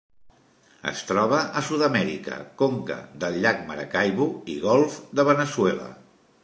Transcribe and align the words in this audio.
Es 0.91 1.03
troba 1.09 1.41
a 1.61 1.63
Sud-amèrica: 1.67 2.39
conca 2.63 2.99
del 3.25 3.39
llac 3.45 3.63
Maracaibo 3.69 4.29
i 4.55 4.61
Golf 4.69 4.99
de 5.21 5.29
Veneçuela. 5.31 5.91